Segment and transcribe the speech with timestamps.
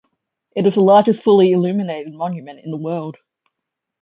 [0.55, 3.17] It is the largest fully illuminated monument in the world.